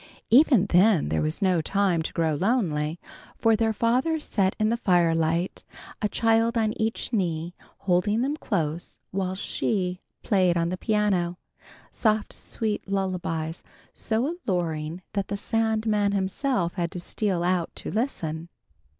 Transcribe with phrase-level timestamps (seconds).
[0.31, 2.99] Even then there was no time to grow lonely,
[3.37, 5.63] for their father sat in the firelight,
[6.01, 11.37] a child on each knee, holding them close while She played on the piano,
[11.91, 18.49] soft sweet lullabies so alluring that the Sandman himself had to steal out to listen.